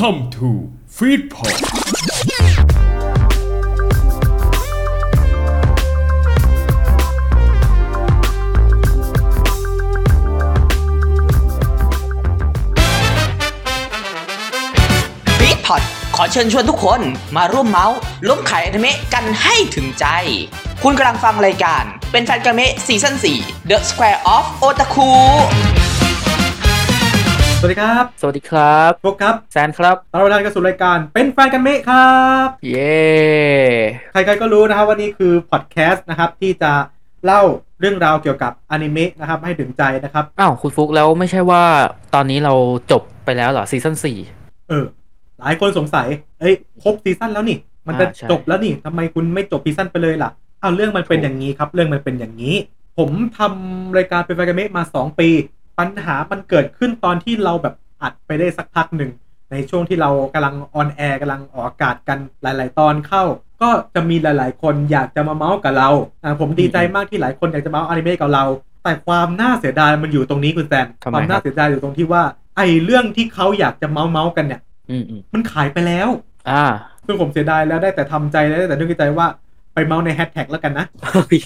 [0.00, 0.48] Welcome to
[0.96, 1.56] Feedpot
[15.40, 15.82] บิ๊กพอด
[16.16, 17.00] ขอเชิญชวนทุกคน
[17.36, 17.96] มาร่วมเมาส์
[18.28, 20.06] ล้มขายอนิเมะกันให้ถึงใจ
[20.82, 25.10] คุณกำลังฟังรายการ เป็นแฟนกันเมะซีซั่น4 The Square of Otaku
[27.60, 32.98] สวัสดีครับ สวัสดีครับพวกครับ แซนครับตอนเรากันสู่รายการเป็นแฟนกันเมะครับ เย้
[34.12, 36.72] ใครๆก็รู้นะครับว่านี่คือพอดแคสต์นะครับที่จะ
[37.24, 37.42] เล่า
[37.80, 41.64] เรื่องราวเกี่ยวกับอนิเมะนะครับให้ถึงใจนะครับ อ้าวคุณฟุกแล้วไม่ใช่ว่า
[42.14, 42.54] ตอนนี้เรา
[42.90, 44.18] จบไปแล้วเหรอซีซั่นสี่
[44.68, 44.84] เออ
[45.40, 46.06] หลายคนสงสัย
[46.40, 52.56] เอ้ยครบซีซั่นแล้วนี่ มันจะอ่าใช่จบแล้วนี่ทำไมคุณไม่จบซีซั่นไปเลยล่ะเอาเรื่องมันเป็นอย่างนี้ครับ เรื่องมันเป็นอย่างนี้
[52.98, 55.28] ผมทำรายการเป็นแฟนกันเมะมา 2 ปี
[55.78, 59.10] ปัญหามันเกิดขึ้นตอนที่เราแบบอัดไปได้สักพักหนึ่ง
[59.52, 63.24] ในช่วงที่เรากำลัง on air กำลังออกอากาศกันหลาย ๆ ตอนเข้า
[63.62, 65.88] ก็จะมีหลาย ๆ คนอยากจะมาเมาส์กับเรา
[66.24, 68.44] อ่าผมดีใจมากที่หลายคนอยากจะเมาส์อนิเมะกับเรา
[68.84, 72.22] แต่ความน่าเสียดายมันอยู่ตรงนี้คุณแซนทำไมความน่าครับเสียดายอยู่ตรงที่ว่า
[72.56, 76.08] ไอ้เรื่องที่เขาอยากจะเมาส์เมาส์กันเนี่ยอืมอืมมันขายไปแล้ว
[76.50, 76.64] อ่า
[77.06, 79.26] ซึ่งผมเสียดายแล้วได้แต่ทำใจแล้วได้แต่นึกในใจว่า
[79.74, 81.38] ไปเมาส์ในแฮชแท็กแล้วกันนะเฮ้ย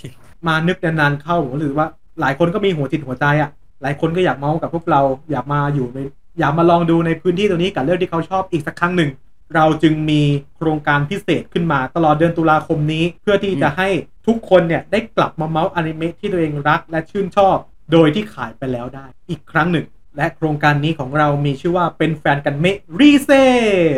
[0.47, 1.89] มานึกนานๆเข้าผมรู้สึกว่า
[2.21, 3.51] หลายคนก็มีหัวจิตหัวใจอะ่ะ
[3.83, 5.99] หลายคนก็อยากเมาส์กับพวกเราอยากมาอยู่ใน
[6.39, 9.11] อยากมาลองดูในพื้นที่ตรงนี้กับเรื่องที่เขาชอบอีกสักครั้งหนึ่ง
[9.55, 10.23] เราจึงมี
[10.57, 13.89] โครงการพิเศษขึ้นมาตลอดเดือนตุลาคมนี้ เพื่อที่จะให้
[14.27, 17.57] ทุกคนเนี่ยได้กลับมาเมาส์อนิเมะที่ตัวเองรักและชื่นชอบ
[17.93, 19.87] โดยที่ขายไปแล้วได้อีกครั้งหนึ่ง
[20.17, 23.31] และโครงการนี้ของเรามีชื่อว่าเป็นแฟนกันเมะ resale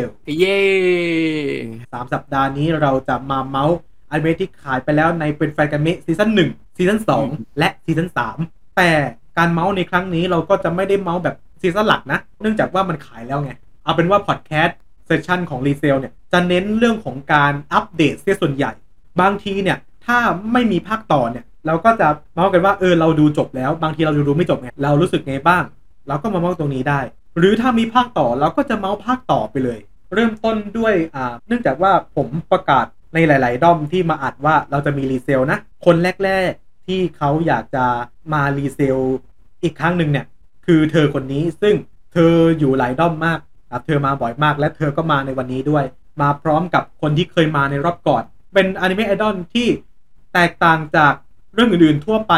[0.03, 0.59] เย้
[1.91, 3.77] สามสัปดาห์นี้เราจะมาเมาส์
[4.11, 7.25] อนิเมะที่ขายไปแล้วในเป็นแฟนกันเมะซีซั่นหนึ่งซีซั่นสอง
[7.59, 8.37] และซีซั่นสาม
[8.77, 8.91] แต่
[9.37, 13.51] การเมาส์ในครั้งนี้เราก็จะไม่ได้เมาส์แบบซีซั่นหลักนะ เนื่องจากว่ามันขายแล้วไง
[13.83, 18.71] เอาเป็นว่าพอดแคสต์ session ของ resale เนี่ย จะเน้นเรื่องของการอัปเดตเสียส่วนใหญ่
[19.21, 20.17] บางทีเนี่ย ถ้า
[20.53, 25.63] ไม่มีภาคต่อเนี่ย เราก็จะเมาส์กันว่าเออเราดูจบแล้ว บางทีเราดูดูไม่จบไงเรารู้สึกไงบ้าง
[26.07, 26.99] เราก็มาเมาส์ตรงนี้ได้
[27.37, 29.79] หรือถ้ามีภาคต่อเราก็จะเมาส์ภาคต่อไปเลย
[30.13, 35.95] เริ่มต้นด้วยอ่าเนื่องจากว่าผมประกาศในหลาย ๆ ด้อมที่มาอัดว่าเราจะมี resale นะคน
[36.25, 37.85] แรก ๆ ที่เขาอยากจะ
[38.33, 38.97] มา resale
[39.65, 40.25] อีกครั้งหนึ่งเนี่ย
[40.65, 41.75] คือเธอคนนี้ซึ่ง
[42.13, 43.39] เธออยู่หลายด้อมมาก
[43.71, 45.83] ครับเธอมาบ่อยมาก และเธอก็มาในวันนี้ด้วย
[46.21, 49.67] มาพร้อมกับคนที่เคยมาในรอบก่อน เป็นอนิเมะไอดอลที่
[50.33, 51.13] แตกต่างจาก
[51.53, 52.33] เรื่องอื่นๆทั่วไป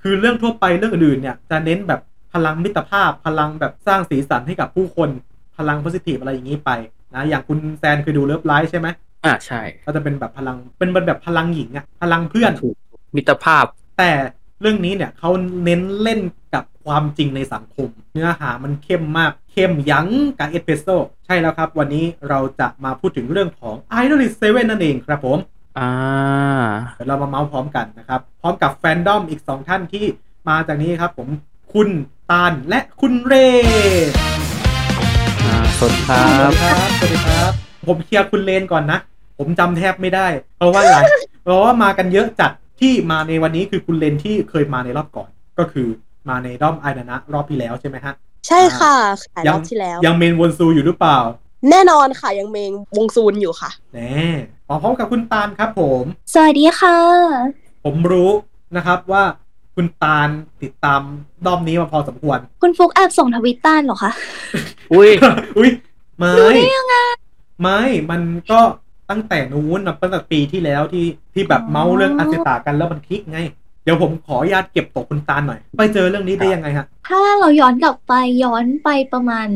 [0.00, 2.00] คือเรื่องทั่วไปเรื่องอื่นๆเนี่ยจะเน้นแบบ
[2.32, 5.10] พลังมิตรภาพพลังแบบสร้างสีสันให้กับผู้คน
[5.56, 6.70] พลัง positive อะไรอย่างนี้ไป
[7.14, 8.88] นะอย่างคุณแซนเคยดูเลิฟไลฟ์ใช่ไหม
[9.24, 12.76] อ่าใช่ ก็จะเป็นแบบพลังเป็นแบบพลังหญิงอะพลังเพื่อนถูก
[13.16, 13.64] มิตรภาพ
[13.98, 14.10] แต่
[14.62, 15.30] เรื่องนี้เนี่ยเขา
[15.64, 16.20] เน้นเล่น
[16.54, 20.88] กับความจริงในสังคม เนื้อหามันเข้มมากเข้มยังกับเอสเปรสโซ
[21.26, 25.38] ใช่แล้วครับ วันนี้เราจะมาพูดถึงเรื่องของ i d o l i s 7นั่นเองครับผม
[25.78, 25.90] อ่า
[26.94, 30.04] เดี๋ยวเรามาเมาส์พร้อมกันนะครับ พร้อมกับแฟนดอมอีก 2 ท่านที่
[30.48, 31.28] มาจากนี้ครับผม
[31.72, 31.88] คุณ
[32.30, 33.34] ตาลและคุณเร
[35.46, 37.52] อ่าสวัสดีครัสวับสดีครับสวัสดีครับ
[37.86, 38.98] ผมเคลียร์คุณเลนก่อนนะ
[39.38, 41.04] ผมจำแทบไม่ได้ เพราะว่าหลาย
[41.44, 45.88] เพราะว่ามากันเยอะจัด ที่มาในวันนี้คือคุณเลนที่เคยมาในรอบก่อน ก็คือ
[46.28, 48.14] มาในด้อมไอนานะรอบที่แล้วใช่ไหมฮะ
[48.48, 48.94] ใช่ค่ะ
[49.34, 51.18] ขายรอบที่แล้ว ยังเมนวนซูอยู่หรือเปล่า
[51.70, 54.14] แน่นอนค่ะยังเมงวงซูนอยู่ค่ะแน่
[54.68, 56.04] มาพร้อมกับคุณตาลครับผม
[56.34, 56.96] สวัสดีค่ะ
[57.84, 58.30] ผมรู้
[58.76, 59.22] นะครับว่า
[59.74, 60.28] คุณตาล
[60.62, 61.00] ติดตาม
[61.46, 64.12] ด้อมนี้มาพอสมควร คุณฟุกแอบส่งทวิตต้านเหรอคะ
[64.92, 65.10] อุ้ย
[65.58, 65.70] อุ้ย
[66.18, 66.32] ไม่
[67.62, 67.80] ไม่
[68.10, 68.20] มัน
[68.50, 68.60] ก็
[69.10, 73.38] ตั้งแต่นู้นนะตั้งแต่ปีที่แล้วที่ที่แบบอ๋อเมาส์เรื่องอาเซตากันแล้วมันคลิกไง
[73.84, 79.48] เดี๋ยวผมขออนุญาตเก็บตกคุณตาลหน่อย ไปเจอเรื่องนี้ได้ยังไงฮะ ถ้าเราย้อนกลับไปย้อนไปประมาณ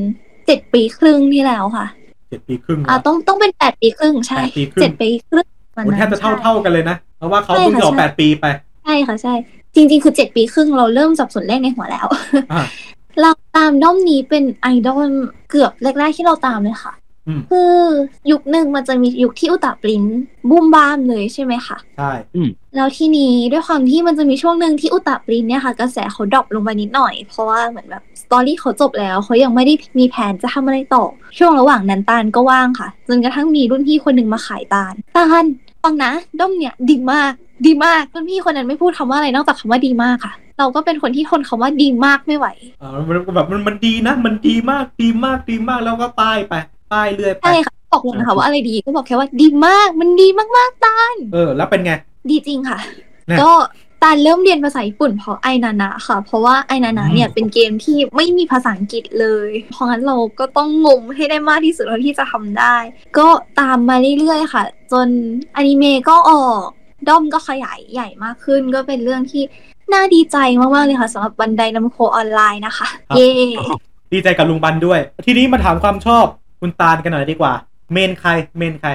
[0.47, 1.87] เจ็ดปีครึ่งที่แล้วค่ะ
[2.31, 8.47] เจ็ดปีครึ่งอ่าแล้วต้องต้องเป็นแปดปีครึ่งใช่แปดปีครึ่งเจ็ดปีครึ่งประโอ้มาณแทบจะเท่าใช่เท่ากันเลยนะ เพราะว่าเขาใช่เพิ่งค่ะจะออกใช่แปดปีไป
[8.85, 9.35] ใช่ค่ะใช่
[9.75, 12.07] จริง ๆ คือเจ็ดปีครึ่งเราเริ่มจับส่วนเลขในหัวแล้ว
[12.53, 12.63] อ่า
[13.21, 15.11] เราตามด้อมนี้เป็นไอดอล
[15.51, 17.04] เกือบแรกๆที่เราตามเลยค่ะอืม
[17.51, 17.77] คือ
[18.31, 20.05] ยุคหนึ่งมันจะมียุคที่อุตาปริน
[20.49, 22.13] บูมบ้ามเลยใช่ไหมคะใช่
[22.77, 31.05] แล้วทีนี้ด้วยความที่มันจะมีช่วงหนึ่งที่อุตะปริเนี่ยค่ะ กระแสเขา drop ลงไปนิดหน่อย เพราะว่าเหมือนแบบ story เขาจบแล้วเขายังไม่ได้มีแผนจะทำอะไรต่อ
[31.39, 35.45] ช่วงระหว่างนั้นตาลก็ว่างค่ะ จนกระทั่งมีรุ่นพี่คนหนึ่งมาขายตาลตาล
[35.83, 37.33] ฟังนะด้อมเนี่ยดีมาก
[37.67, 42.47] ดีมากรุ่นพี่คนนั้นไม่พูดคำว่าอะไรนอกจากคำว่าดีมากค่ะ เราก็เป็นคนที่ทนคำว่าดีมากไม่ไหว
[42.83, 46.55] อ่ามันมันแบบมันมันดีนะ มันดีมากดีมากดีมากแล้วก็ป้ายไป
[46.93, 51.93] ป้ายเรื่อยไปใช่ค่ะบอกเลยนะคะว่าอะไรดีก็บอกแค่ว่าดีมากมันดีมากๆตาลเออ แล้วเป็นไง
[52.31, 52.79] ดีจริงค่ะ
[53.31, 53.51] นะ ก็
[54.03, 62.77] ตาลเริ่มเรียนภาษาญี่ปุ่นเพราะไอนานะค่ะ เพราะว่าไอนานะเนี่ยเป็นเกมที่ไม่มีภาษาอังกฤษเลย เพราะงั้นเราก็ต้องงมให้ได้มากที่สุดเท่าที่จะทำได้
[63.19, 63.29] ก็
[63.61, 65.09] ตามมาเรื่อยๆค่ะ จน
[65.57, 66.67] อนิเมะก็ออก
[67.09, 69.43] ด้อมก็ขยายใหญ่มากขึ้น ก็เป็นเรื่องที่
[69.93, 73.31] น่าดีใจมากๆเลยค่ะสำหรับบันไดน้ำโคออนไลน์นะคะ เย้
[74.13, 76.27] ดีใจกับลุงบันด้วย ทีนี้มาถามความชอบ
[76.67, 77.53] คุณตาลกันหน่อยดีกว่า
[77.93, 78.91] เมนใคร เมนใคร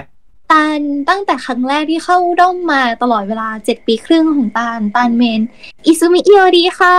[0.52, 0.80] ตาล
[1.10, 5.42] ตั้งแต่ครั้งแรกที่เข้าด้อมมาตลอดเวลา7ปีครึ่งของตาลตาลเมน
[5.86, 6.96] อิซุมิอิโอดีค่ะ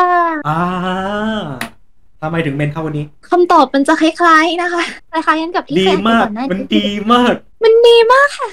[0.49, 0.61] อ่า
[2.21, 4.83] ทำไมถึงเมนเข้าวันนี้ คำตอบมันจะคล้ายๆนะคะ
[5.13, 8.49] คล้ายๆกันกับที่ดีแฟนไปมาก ก่อนหน้ามันนี้ดีมาก มันดีมากค่ะ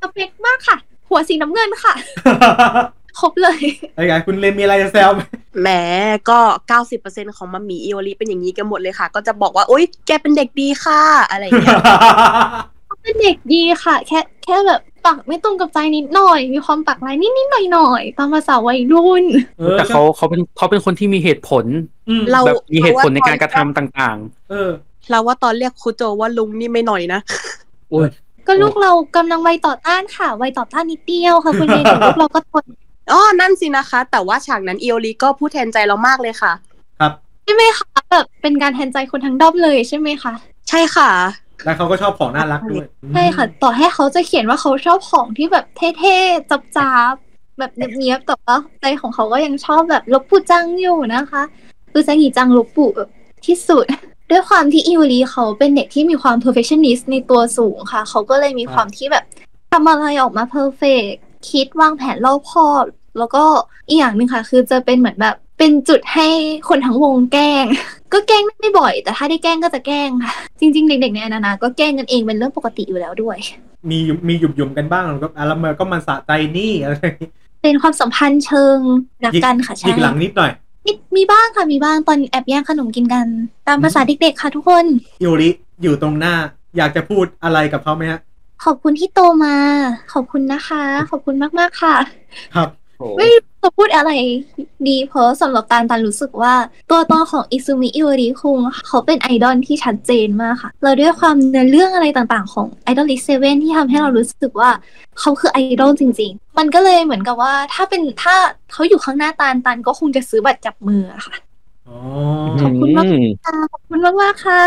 [0.00, 0.76] สเปคมากค่ะ
[1.08, 1.94] หัวสีน้ำเงินค่ะ
[3.20, 3.60] ครบเลย
[3.94, 5.20] ไอ้ไงคุณเลนมีอะไรจะแซวไหม
[5.62, 5.68] แหม
[6.28, 6.38] ก็
[6.88, 11.78] 90%ของมัมมี่อีโอริเป็นอย่างนี้กันหมดเลยค่ะ ก็จะบอกว่าโอ๊ยแกเป็นเด็กดีค่ะอะไรอย่างเงี้ย
[13.02, 19.24] เป็นเด็กดีค่ะ แค่แค่แบบปักไม่ตรงกับใจนิดหน่อย มีความปักลายนิดๆหน่อยๆตามภาษาวัยรุ่น
[19.60, 21.64] ออแต่เขาเขาเป็นเขาเป็นคนที่มีเหตุผล
[22.08, 24.16] อืมเราแบบมีเหตุผลในการกระทำต่าง
[24.50, 24.70] เออ
[25.10, 28.08] เราว่าตอนเรียกครูโจว่าลุงนี่ไม่หน่อยนะๆโอ้ย
[28.46, 32.64] ก็ลูกเรากำลังวัยต่อต้านค่ะวัยต่อต้านนิดเดียวค่ะคุณเมย์เดี๋ยวลูกเราก็ทน
[33.10, 36.52] อ๋อนั่นสินะคะ แต่ว่าฉากนั้นอีโอริก็พูดแทนใจเรามากเลยค่ะ
[37.00, 37.12] ครับ
[37.44, 40.32] ใช่ไหมคะแบบเป็นการแทนใจคนทั้งด้อมเลยใช่ไหมคะ
[40.68, 41.10] ใช่ค่ะ
[41.64, 45.64] แล้วเขาก็ชอบของน่ารักด้วยใช่ค่ะ ต่อให้เขาจะเขียนว่าเขาชอบของที่แบบ
[45.98, 51.42] เท่ๆจับจาบๆแบบเนียบๆแต่ว่าใจของเขาก็ยังชอบแบบลบปูจังอยู่นะคะ
[51.92, 53.08] คือซากิจังลบปูแบบ
[53.46, 53.84] ที่สุด
[54.30, 59.24] ด้วยความที่อิวรีเขาเป็นเด็กที่มีความ perfectionist ในตัวสูงค่ะ เขาก็เลยมีความที่แบบ
[59.72, 61.16] ทำอะไรออกมา perfect
[61.50, 62.84] คิดวางแผนรอบคอบ
[63.18, 63.44] แล้วก็
[63.88, 66.28] อีกอย่างหนึ่งค่ะ คือจะเป็นเหมือนแบบเป็นจุดให้
[66.68, 67.64] คนทั้งวงแกล้ง
[68.12, 73.38] ก็แกล้งไม่บ่อย แต่ถ้าได้แกล้งก็จะแกล้งค่ะ จริง ๆ เด็กๆในอนานาก็แกล้งกันเองเป็นเรื่องปกติอยู่แล้วด้วย
[73.90, 77.30] มีอยู่มีหยุมหยุมๆกันบ้างแล้วก็แล้วมันก็มันสะใจนี่อะไรอย่างงี้
[77.62, 78.78] เป็นความสัมพันธ์เชิง
[79.24, 80.50] รักกันค่ะหยิใช่กหลังนิดหน่อย
[80.86, 83.26] นิดมีบ้างค่ะมีบ้างตอนแอบแย่งขนมกินกัน
[83.68, 84.86] ตามภาษาเด็กๆค่ะทุกคน
[85.20, 85.48] อิโอริ
[85.82, 86.34] อยู่ตรงหน้า
[86.76, 88.20] อยากจะพูดอะไรกับเขาไหมฮะ
[88.64, 89.56] ขอบคุณที่โตมา
[90.12, 91.96] ขอบคุณนะคะ ขอบคุณมาก ๆ ค่ะ
[92.54, 92.68] ครับ
[93.18, 94.10] ไม่รู้จะพูดอะไร
[94.88, 96.54] ดีเพราะสำหรับการตันรู้สึกว่า
[96.90, 104.70] ตัวตนของอิซูมิอิโอริคุงเขาเป็นไอดอลที่ชัดเจนมากค่ะ เราด้วยความเนื้อเรื่องอะไรต่างๆของไอดอลลิชเซเว่นที่ทำให้เรารู้สึกว่า
[105.20, 108.34] เขาคือไอดอลจริง ๆ มันก็เลยเหมือนกับว่าถ้าเป็นถ้า
[108.72, 111.36] เขาอยู่ข้างหน้าตาลตาลก็คงจะซื้อบัตรจับมือค่ะ
[111.88, 111.98] อ๋อ
[112.60, 113.06] ขอบคุณมาก
[113.46, 114.62] ค่ะขอบคุณมากๆค่ะ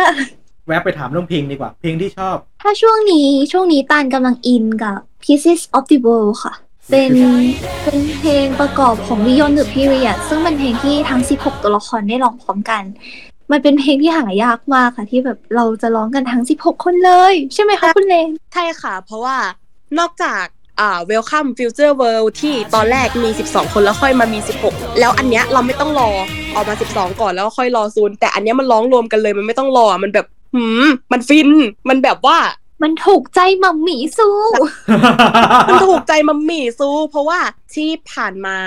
[0.67, 6.53] แวะไปถามเรื่องเพลงดีกว่าเพลงที่ชอบ ถ้าช่วงนี้ช่วงนี้ตาลกำลังอินกับ Pieces of the World ค่ะ
[6.89, 7.11] เป็น
[7.83, 12.83] เป็นเพลงประกอบของ Beyond the Period ซึ่งเป็นเพลงที่ทั้ง 16 ตัวละครได้ร้องพร้อมกัน
[13.51, 19.37] มันเป็นเพลงที่หายากมากค่ะ ที่แบบเราจะร้องกันทั้ง 16 คนเลย ใช่ไหมคะคุณเลนใช่ค่ะ เพราะว่า
[19.99, 20.43] นอกจาก
[20.79, 24.39] อ่า Welcome Future World ที่ตอนแรกมี 12 คนแล้วค่อยมามี
[24.69, 26.09] 16 แล้วอันเนี้ยเราไม่ต้องรอ
[26.55, 30.25] ออกมา 12 ก่อนแล้วค่อยรอซูนแต่อันเนี้ยมันร้องรวมกันเลยมันไม่ต้องรอมันแบบ
[30.55, 31.49] หืมมันฟิน
[31.89, 32.37] มันแบบว่า
[32.81, 34.37] มันถูกใจมัมหมีสู้
[35.67, 37.39] มันถูกใจมัมมี่ซูเพราะว่า
[37.73, 38.57] ที่ผ่านมา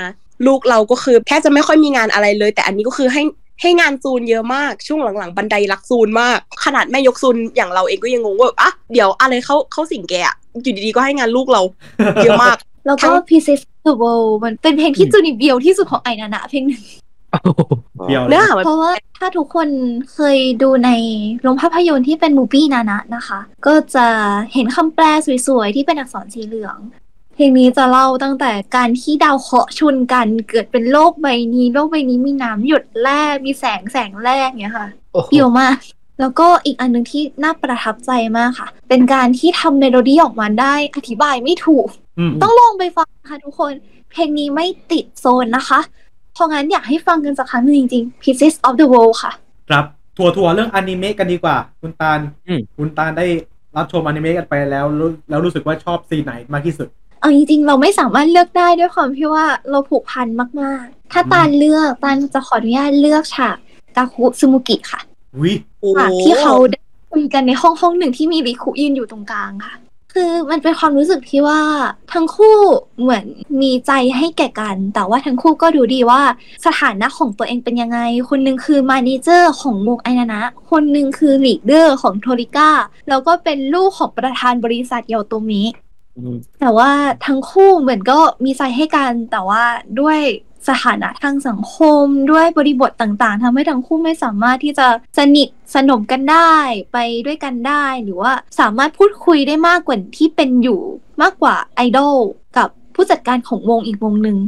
[0.46, 3.22] ลูกเราก็คือแทบจะไม่ค่อยมีงานอะไรเลย แต่อันนี้ก็คือให้
[3.60, 11.62] ให้งานซูนเยอะมากช่วงหลังๆ บันไดรักซูนมาก ขนาดแม่ยกซูนอย่างเราเองก็ยังงงว่าอะเดี๋ยวอะไรเขาเขาสิ่งแกอะอยู่ดีๆก็ให้งานลูกเรา
[12.24, 12.56] เยอะมาก
[12.86, 16.82] แล้วก็ทั้ง Pieces of the World มันเป็นเพลงที่จูนิเบียวที่สุดของไอนานะเพลงหนึ่ง
[18.08, 19.68] เดียวเลเนื้อยหามันเพราะว่าถ้าทุกคน
[20.12, 20.90] เคยดูใน
[21.42, 24.06] โรงภาพยนตร์ที่เป็นมูฟี่นานะนะคะ ก็จะ
[24.54, 25.04] เห็นคำแปล
[25.46, 26.78] สวยๆ ที่เป็นอักษรสีเหลือง
[27.34, 35.76] เพลงนี้จะเล่าตั้งแต่การที่ดาวเคราะห์ชนกันเกิดเป็นโลกใบนี้โลกใบนี้มีน้ำหยดแร่มีแสงแสงแรกเนี่ยค่ะโอ้โหเดียวมาก
[36.20, 41.86] แล้วก็อีกอันหนึงที่น่าประทับใจมากค่ะ เป็นการที่ทำเมโลดี้ออกมาได้อธิบายไม่ถูก
[42.18, 43.72] อืมต้องลองไปฟังค่ะทุกคน
[44.10, 45.80] เพลงนี้ไม่ติดโซนนะคะ
[46.34, 49.32] เพราะงั้นอยากให้ฟังกันสักครั้งหนึ่งจริงๆ Pieces of the World ค่ะ
[49.70, 49.84] ครับ
[50.16, 53.26] ทัวร์ทัวร์เรื่องอนิเมะกันดีกว่า คุณตาลอืมคุณตาลได้
[53.76, 56.88] รับชมอนิเมะกันไปแล้วรู้แล้วรู้สึกว่าชอบ scene ไหนมากที่สุด
[57.20, 60.26] เอาจริงๆ เราไม่สามารถเลือกได้ด้วยความที่ว่าเราผูกพัน
[60.60, 63.56] มากๆ ถ้าตาลเลือกตาลจะขออนุญาตเลือกฉาก
[63.96, 65.00] กาคุสึมุกิค่ะ
[65.42, 66.80] วิโอ้ฉากที่เขาได้
[67.12, 69.74] คุยกันในห้องห้องหนึ่งที่มีริคุยืนอยู่ตรงกลางค่ะ
[70.14, 71.60] คือมันเป็นความรู้สึกที่ว่า
[72.12, 72.56] ทั้งคู่
[73.00, 73.24] เหมือน
[73.62, 76.22] มีใจให้แก่กัน แต่ว่าทั้งคู่ก็รู้ดีว่า
[76.66, 82.70] สถานะของตัวเองเป็นยังไง คนหนึ่งคือ manager ของวงไอนานะ คนหนึ่งคือ leader ของทริกเกอร์
[83.08, 85.62] แล้วก็เป็นลูกของประธานบริษัทยาโอโตเมะ
[86.18, 86.90] อืมแต่ว่า
[87.26, 89.62] ทั้งคู่เหมือนก็มีใจให้กันแต่ว่า
[90.00, 90.18] ด้วย
[90.68, 94.86] สถานะทางสังคมด้วยบริบทต่างๆทำให้ทั้งคู่ไม่สามารถที่จะ
[95.18, 96.54] สนิทสนมกันได้
[96.92, 100.80] ไปด้วยกันได้ หรือว่าสามารถพูดคุยได้มากกว่าที่เป็นอยู่
[101.22, 102.16] มากกว่าไอดอล
[102.56, 104.38] กับผู้จัดการของวงอีกวงหนึ่ง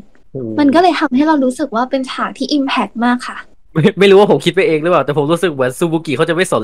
[0.59, 3.39] มันก็เลยทำให้เรารู้สึกว่าเป็นฉากที่อิมแพกมากค่ะ
[3.77, 6.63] ไม่ไม่รู้ว่าผมคิดไปเองหรือเปล่าแต่ผมรู้สึกเหมือนซูบุกิเขาจะไม่สน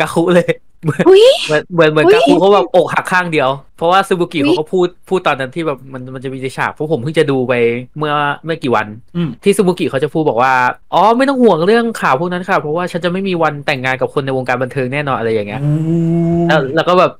[0.00, 0.50] กาคุเลย
[0.84, 7.52] เหมือนอุ๊ย เหมือนเหมือนเหมือนอุ๊ย กาคุเขาแบบอกหักข้างเดียว เพราะว่าซูบุกิอุ๊ยเขาก็พูดพูดตอนนั้นที่แบบมันมันจะมีในฉากเพราะผมเพิ่งจะดูไป
[7.98, 8.12] เมื่อ
[8.44, 10.52] ไม่กี่วัน อืม ที่ซูบุกิเขาจะพูดบอกว่า
[10.94, 15.60] อ๋อไม่ต้องห่วงเรื่องข่าวพวกนั้นค่ะ เพราะว่าฉันจะไม่มีวันแต่งงานกับคนในวงการบันเทิงแน่นอนอะไรอย่างเงี้ย
[16.48, 17.12] แล้วแล้วก็แบบ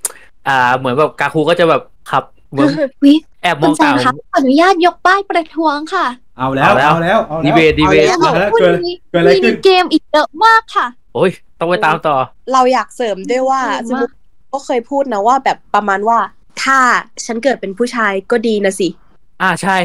[0.49, 2.71] อ่า เหมือนแบบกาคูก็จะแบบครับ เหมือน
[3.05, 6.07] วิแอบมคุอณงแซตามคะขออนุญาตยกป้ายประท้วงค่ะ
[6.39, 12.17] เอาแล้ว เอาแล้ว เอาแล้วเอาแล้วดีเบตดีเบตเอาแล้ วคุณเกิดมีเกิดอะไรขึ้นมีเกมอีกเยอะมากค่ะ โอ้ย ต้องไปตามต่อ
[12.53, 14.15] เราอยากเสริมด้วยว่าเออสมมติ
[14.53, 16.19] ก็เคยพูดนะว่าแบบประมาณว่า
[16.63, 16.79] ถ้า
[17.27, 18.89] ฉันเกิดเป็นผู้ชายก็ดีนะสิ
[19.43, 19.77] อ่าใช่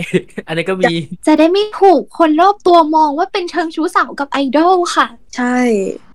[0.47, 0.93] อันนี้ก็มี
[1.27, 5.05] จะได้ไม่ถูกคนรอบตัวมองว่าเป็นเชิงชู้สาวกับไอดอลค่ะ
[5.35, 5.57] ใช่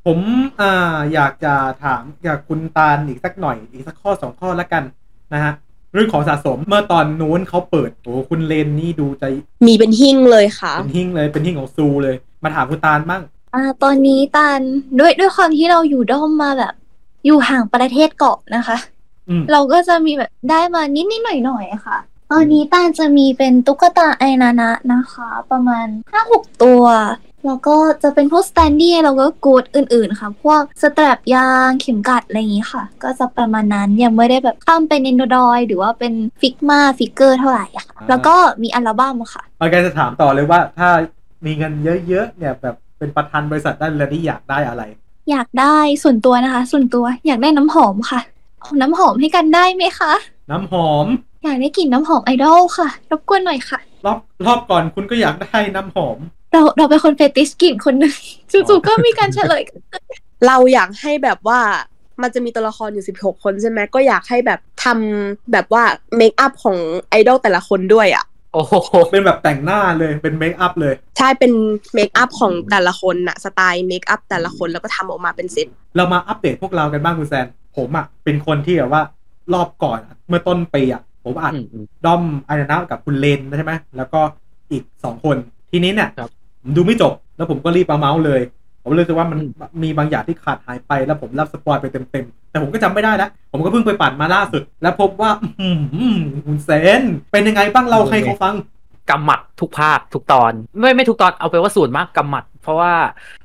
[0.06, 0.18] ผม
[0.60, 1.54] อ่าอยากจะ
[1.84, 4.84] ถามอยากคุณตาลอีกสักหน่อย อีกสักข้อสองข้อละกัน
[5.32, 5.52] นะฮะ
[5.92, 9.24] เรื่องของสะสมเมื่อตอนนู้นเขาเปิดโอ้คุณเลนนี่ดูใจ
[9.66, 13.22] มีเป็นหิ้งเลยค่ะ เป็นหิ้งเลยเป็นหิ้งของซูเลย มาถามคุณตาลบ้าง
[13.54, 14.60] อ่าตอนนี้ตาล
[14.98, 16.74] ด้วยด้วยความที่เราอยู่ด้อมมาแบบ
[17.26, 18.76] อยู่ห่างประเทศเกาะนะคะ
[19.28, 21.98] อืมเราก็จะมีแบบได้มานิดนิดหน่อยหน่อยๆค่ะ
[22.32, 26.82] ตอนนี้ตาลจะมีเป็นตุ๊กตาไอนานะนะคะ ประมาณห้าหกตัว
[27.46, 40.90] แล้วก็จะเป็นพวก standee แล้วก็กูดอื่นๆ ค่ะ พวก strap อย่างเข็มกลัดอะไรอย่างนี้ค่ะ ก็จะประมาณนั้นยังไม่ได้แบบข้ามเป็นเนนโดรอยด์ หรือว่าเป็นฟิกมา figure เท่าไหร่อะค่ะ แล้วก็มีอัลบั้มค่ะเอาแกจะถามต่อเลยว่าถ้า
[41.46, 41.72] มีเงิน
[42.08, 44.82] เยอะๆเนี่ยแบบเป็นประธานบริษัทได้แล้วนี่อยากได้อะไร
[45.30, 48.20] อยากได้ส่วนตัวนะคะ ส่วนตัวอยากได้น้ำหอมค่ะ
[48.60, 50.12] เอาน้ำหอมให้กันได้ไหมคะ
[50.50, 51.06] น้ำหอม
[51.44, 56.18] อยากได้กลิ่นน้ำหอมไอดอลค่ะรบกวนหน่อยค่ะ รอบรอบก่อนคุณก็อยากได้น้ำหอม
[56.52, 58.14] เราเราเป็นคน fetish กลิ่นคนหนึ่ง
[58.52, 59.62] จู่ๆก็มีการเฉลย
[60.46, 61.60] เราอยากให้แบบว่า
[62.22, 65.84] มันจะมีตัวละครอยู่ 16 คนใช่ไหมก็อยากให้แบบทำแบบว่า
[66.16, 66.76] makeup ของ
[67.10, 68.74] ไอดอลแต่ละคนด้วยอะโอ้โห
[69.10, 71.52] เป็นแบบแต่งหน้าเลยเป็น makeup เลย ใช่เป็น
[71.94, 75.66] makeup ของแต่ละคนน่ะสไตล์ makeup แต่ละคนแล้วก็ทำออกมาเป็นเซต
[75.96, 79.02] เรามาอัปเดตพวกเรากันบ้างคุณแซน ผมอะเป็นคนที่แบบว่า
[79.54, 84.20] รอบก่อนอะเมื่อต้นปีอะผมอัดอืมอืมด้อมไอนานะกับคุณเลนใช่ไหมแล้วก็
[84.70, 85.36] อีกสองคน
[85.70, 86.41] ทีนี้เนี่ยครับผม
[86.76, 88.40] ดูไม่จบ แล้วผมก็รีบมาเมาส์เลย
[88.82, 96.16] ผมเลยรู้สึกว่ามันอืมมีบางอย่างที่ขาดหายไปแล้วผมรับสปอยไปเต็มๆ แต่ผมก็จำไม่ได้แล้ว ผมก็เพิ่งไปปั่นมาล่าสุด แล้วพบว่า อือหือ
[96.46, 97.02] คุณเซน
[97.32, 98.54] เป็นยังไงบ้างเราให้เขาฟัง
[99.10, 102.92] กำหมัดทุกภาคทุกตอน ไม่ไม่ทุกตอนเอาไปนว่าส่วนมากกำหมัด เพราะว่า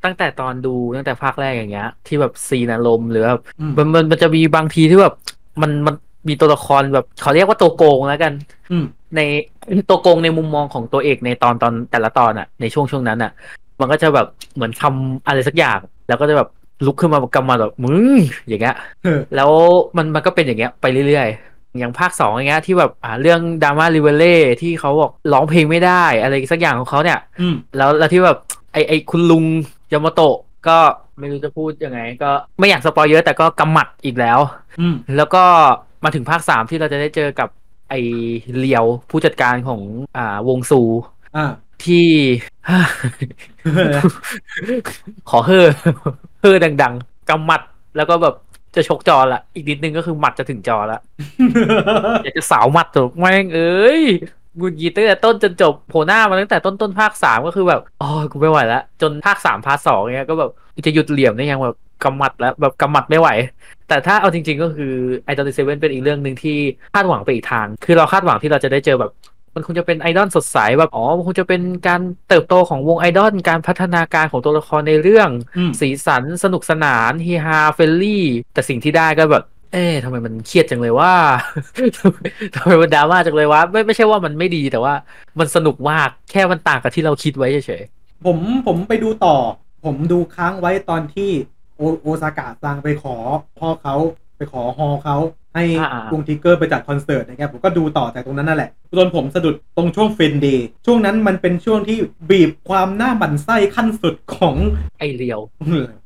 [0.04, 5.14] ตั้งแต่ตอนดูตั้งแต่ภาคแรกอย่างเงี้ย ที่แบบซีนอารมณ์หรือแบบอืมมันมันมันจะมีบางทีที่แบบ
[5.62, 5.96] มันมัน
[6.28, 8.34] มีตัวละครแบบเขาเรียกว่าตัวโกงแล้วกัน
[8.72, 9.22] อืม ใน
[9.90, 13.32] ตัวโกงในมุมมองของตัวเอกในตอนตอนแต่ละตอนอะในช่วงช่วงนั้นอะ
[13.80, 16.50] มันก็จะแบบเหมือนทำอะไรสักอย่าง แล้วก็จะแบบ
[16.86, 18.18] ลุกขึ้นมากำหมัดแบบมึง
[18.48, 19.52] อย่างเงี้ยเออแล้ว
[19.98, 28.38] มันมันก็เป็นอย่างเงี้ยไปเรื่อยๆ อย่างภาคสองอย่างเงี้ยที่แบบอ่าเรื่องดราม่าริวาเล่ที่เขาบอกร้องเพลงไม่ได้ อะไรสักอย่างของเขาเนี่ยอืมแล้วแล้วที่แบบ
[28.74, 29.44] ไอ้ไอ้คุณลุง
[29.92, 30.78] ยามาโตะก็
[31.20, 34.40] ไม่รู้จะพูดยังไง ก็ไม่อยาก spoil เยอะแต่ก็กำหมัดอีกแล้ว
[34.80, 35.44] อืมแล้วก็
[36.04, 37.50] มาถึงภาคสามที่เราจะได้เจอกับ
[37.90, 37.94] ไอ้
[38.58, 39.82] เรียวผู้จัดการของ
[40.18, 40.82] อ่าวงซู
[41.36, 41.46] อ่า
[41.86, 42.08] ที่
[45.30, 45.68] ขอเฮ่อ
[46.42, 47.62] เฮ่อดัง ๆกำหมัด
[47.98, 48.36] แล้วก็แบบ
[48.76, 51.00] จะชกจอละอีกนิดนึงก็คือหมัดจะถึงจอละ
[52.24, 54.02] อยากจะสาวหมัดตัวแม่งเอ้ย
[54.58, 60.52] หงุดหงิดตั้งแต่ต้นจนจบโผล่หน้ามาตั้งแต่ต้นต้นภาคสามก็คือแบบอ๋อกูไม่ไหวแล้วจนภาคสามภาคสองเนี้ยก็แบบ
[60.86, 63.30] จะหยุดเหลี่ยมได้ยังแบบ กำหมัดแล้วแบบกำหมัดไม่ไหว
[63.88, 64.94] แต่ถ้าเอาจริง ๆ ก็คือ
[65.26, 66.58] ไอดอลเซเว่นเป็นอีกเรื่องหนึ่งที่
[66.96, 69.12] คาดหวังไปอีกทาง คือเราคาดหวังที่เราจะได้เจอแบบ
[69.56, 81.14] มันคงจะเป็นไอดอลสดใสแบบอ๋อมันคงจะเป็นการเติบโตของวงไอดอลการพัฒนาการของตัวละครในเรื่องอืมสีสันสนุกสนานฮีฮาเฟลลี่ แต่สิ่งที่ได้ก็แบบเอ๊ะทำไมมันเครียดจังเลยว่า
[82.56, 84.94] ทำไมมันดราม่าจังเลยว่าไม่ไม่ใช่ว่ามันไม่ดีแต่ว่า
[85.40, 87.84] มันสนุกมากแค่มันต่างกับที่เราคิดไว้เฉย
[88.26, 88.38] ผม
[88.68, 89.36] ผมไปดูต่อ
[89.86, 91.30] ผมดูค้างไว้ตอนที่
[91.78, 93.16] โอโอซากะซังไปขอ
[93.60, 93.96] พ่อเขา
[94.38, 95.18] ไปขอฮอเขา
[95.56, 101.98] ให้อ่าๆวงทิกเกอร์ไปจัดคอนเสิร์ตนะครับผมก็ดูต่อจากตรงนั้นนั่นแหละจนผมสะดุดตรงช่วง Friends Day ช่วงนั้นมันเป็นช่วงที่
[102.30, 105.40] บีบความน่าหมั่นไส้ขั้นสุดของๆไอ้เรียว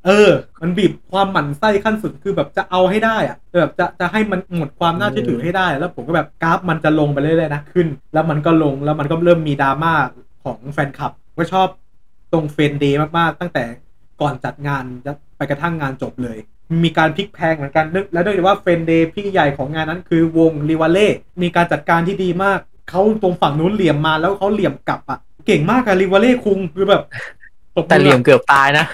[0.06, 9.94] เออ มันบีบความหมั่นไส้ขั้นสุดคือแบบจะเอาให้ได้อะแบบจะจะให้มันหมดความน่าเชื่อถือให้ได้ แล้วผมก็แบบกราฟมันจะลงไปเรื่อยๆนะขึ้น แล้วมันก็ลงแล้วมันก็เริ่มมีดราม่า
[10.44, 11.68] ของแฟนคลับก็ชอบ
[12.34, 13.64] ตรงเฟนเดย์มากๆตั้งแต่
[14.22, 14.84] ก่อนจัดงาน
[15.38, 16.38] ไปกระทั่งงานจบเลย
[16.84, 21.08] มีการพลิกแพลงเหมือนกันนึกและด้วยว่าเฟนเดย์พี่ใหญ่ของงานนั้นคือวงริวาเล่
[21.42, 22.60] มีการจัดการที่ดีมาก
[22.90, 27.04] เขาตรงฝั่งนู้นเหลี่ยมมาแล้วเขาเหลี่ยมกลับอะเก่งมากอะริวาเล่คุงคือแบบ
[27.76, 28.86] บอแต่เหลี่ยมเกือบตายนะ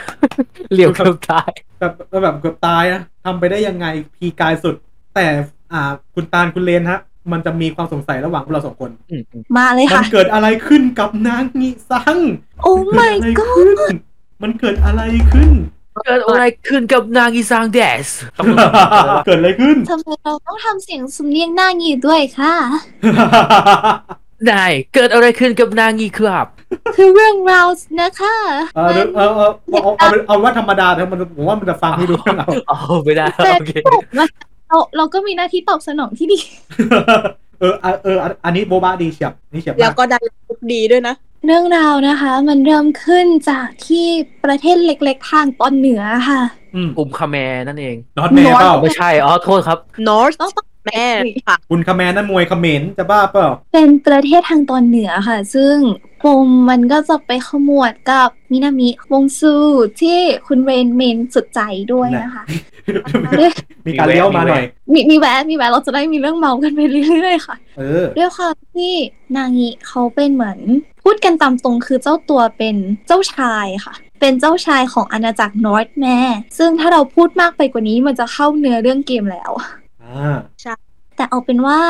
[0.74, 1.94] เหลี่ยมเกือบตายแบบ
[2.24, 4.76] แบบเกือบตายนะทำไปได้ยังไงพีกายสุด
[5.16, 5.26] แต่
[5.74, 7.00] อ่าคุณตาลคุณเลนฮะ
[7.32, 12.18] มันจะมีความสงสัยระหว่างพวกเราสองคนอืมอืมมาเลยมันค่ะเกิดอะไรขึ้นกับนางงิซัง
[12.62, 13.96] โอ้เกิด my อะไร god ขึ้น
[14.42, 15.02] มันเกิดอะไร
[15.32, 15.52] ขึ้น
[16.06, 18.48] เกิดอะไรขึ้นกับนางอีซางแดสต้อง
[19.26, 22.54] เกิดอะไรขึ้นทำไมเราต้องทำเสียงสำเนียงหน้างี้ด้วยค่ะ
[24.50, 26.48] นายเกิดอะไรขึ้นกับนางอีครับ
[26.96, 27.68] คือเรื่องราว
[28.02, 28.36] นะคะ
[28.76, 33.72] เออเออเออเอาเอาเอาเอาว่าธรรมดาแต่มันผมว่ามันจะฟังไม่รู้เรื่องเอาอ๋อไม่ได้แต่โอเค
[34.70, 36.40] เราเราก็มีหน้าที่ตอบสนองที่ดี
[37.60, 40.22] เออเออเอออันนี้โบบาดีเฉียบนี่เฉียบแล้วมากก็ดัน
[40.74, 41.16] ดีด้วยนะ
[41.46, 44.06] เรื่องราวนะคะ มันเริ่มขึ้นจากที่
[44.46, 46.42] ประเทศเล็กๆ ทางตอนเหนือค่ะ
[46.76, 49.78] อืมกลุ่มคาแมร์นั่นเอง นอตแม่เปล่า ไม่ใช่ อ๋อ โทษครับ
[50.08, 51.08] North ต้องต้อง แม่
[51.48, 55.76] ค่ะคุณคาแมนนั่นมวยเขมรจะบ้าเปล่า เป็นประเทศทางตอนเหนือค่ะ ซึ่ง
[56.24, 59.56] ปมมันก็จะไปขมวดกับมินามิวงซู
[60.02, 61.62] ที่คุณเรนเมนสุดใจ
[61.94, 62.44] ด้วยนะคะ
[63.88, 64.64] มีการเลี้ยวมาหน่อย
[64.94, 68.94] มีมีแวะมีแวะเราจะได้มีเรื่องเมากันไปเรื่อยๆค่ะเออด้วยความที่
[69.36, 70.60] นางิเขาเป็นเหมือน
[71.04, 72.76] พูดกันตามตรงคือเจ้าตัวเป็น
[73.08, 79.52] เจ้าชายค่ะเป็นเจ้าชายของอาณาจักรนอร์ทแมร์ซึ่งถ้าเราพูดมากไปกว่านี้มันจะเข้าเนื้อเรื่องเกมแล้ว
[80.08, 80.38] อ่า
[81.16, 81.82] แต่เอาเป็นว่า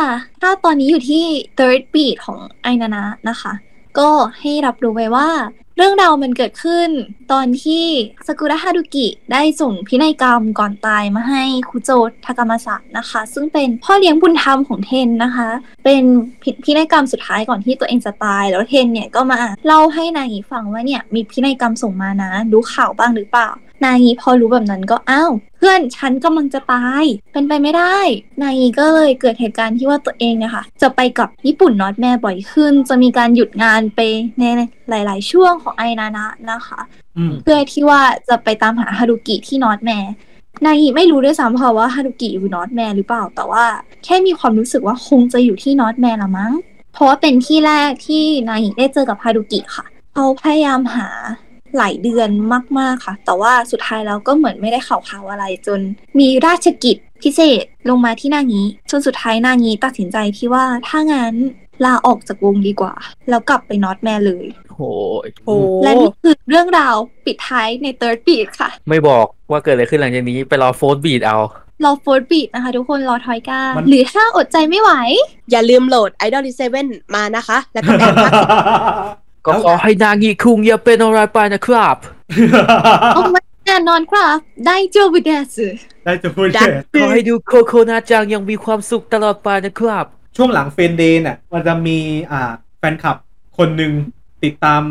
[0.41, 1.25] ถ้าตอนนี้อยู่ที่
[1.57, 3.53] third beat ของไอนานะนะคะ
[3.99, 4.09] ก็
[4.39, 5.29] ให้รับรู้ไว้ว่า
[5.77, 6.89] เรื่องราวมันเกิดขึ้น
[7.31, 7.85] ตอนที่
[8.27, 11.91] สกุระฮารุกิได้ส่งพินัยกรรมก่อนตายมาให้คุโจ
[12.25, 15.49] ทากามาสะนะคะ ซึ่งเป็นพ่อเลี้ยงบุญธรรมของเทนนะคะ
[15.83, 16.03] เป็น
[16.41, 23.49] พิพินัยกรรมสุดท้ายก่อนที่ตัวเองจะตาย แล้วเทนเนี่ยก็มาเล่าให้นางีฟังว่าเนี่ยมีพินัยกรรมส่งมานะรู้ข่าวบ้างหรือเปล่า
[23.83, 27.97] นางีพอรู้แบบนั้นก็อ้าวเพื่อนฉันกำลังจะตาย เป็นไปไม่ได้
[28.41, 33.99] นางีก็เลยเกิดเหตุการณ์ที่ว่าตัวเองเนี่ยค่ะ จะไปกับญี่ปุ่นนอตแม่บ่อยขึ้น จะมีการหยุดงานไป
[34.39, 34.43] ใน
[34.89, 36.79] หลาย ๆ ช่วงของไอนานะนะคะ
[37.17, 40.11] อืมเพื่อที่ว่าจะไปตามหาฮารุกิที่นอตแมร์
[40.65, 43.65] นางีไม่รู้ด้วยซ้ำค่ะว่าฮารุกิอยู่นอตแมร์หรือเปล่า แต่ว่า
[44.03, 46.53] แค่มีความรู้สึกว่าคงจะอยู่ที่นอตแมร์ละมั้ง
[46.93, 51.09] เพราะว่าเป็นที่แรกที่นางีได้เจอกับฮารุกิค่ะ เขาพยายามหา
[51.77, 52.29] หลายเดือน
[52.79, 55.79] มาก ๆค่ะ แต่ว่าสุดท้ายแล้วก็เหมือนไม่ได้ข่าวข่าวๆอะไรจน
[56.19, 61.33] มีราชกิจพิเศษลงมาที่นางีจนสุดท้ายนางีตัดสินใจที่ว่าถ้างั้น
[61.85, 62.93] ลาออกจากวงดีกว่า
[63.29, 64.91] แล้วกลับไปนอร์ธแมร์เลยโอ้
[65.25, 71.37] ยโอ้และนี่คือเรื่องราวปิดท้ายใน third beat ค่ะ ไม่บอกว่าเกิดอะไรขึ้นหลังจากนี้ไปรอ fourth beat เอา
[71.83, 74.91] รอ fourth beat นะคะ ทุกคนรอทอยก้ามันหรือถ้าอดใจไม่ไหว
[75.51, 76.43] อย่าลืมโหลด Idol
[76.79, 78.31] 7มานะคะ แล้วก็แบ่งพัก
[79.47, 81.95] ก็ขอให้นางิคุงอย่าเป็นอะไรไปนะครับ
[83.13, 84.29] เอามาแน่นอนครับ
[84.65, 85.57] ได้เจอวิดเดส
[86.03, 90.05] ได้จะพูดดัแค่นขอให้ดูโคโคนาจังยังมีความสุขตลอดไปนะครับ
[90.37, 91.97] ช่วงหลังเฟนเดย์เนี่ยมันจะมี
[92.31, 93.17] อ่าแฟนคลับ
[93.57, 93.91] คนหนึ่ง
[94.43, 94.81] ติดตาม